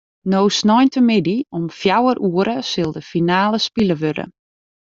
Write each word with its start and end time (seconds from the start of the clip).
No 0.31 0.39
sneintemiddei 0.59 1.39
om 1.57 1.65
fjouwer 1.79 2.17
oere 2.29 2.57
sil 2.71 2.89
de 2.95 3.03
finale 3.11 3.59
spile 3.67 3.95
wurde. 4.01 4.25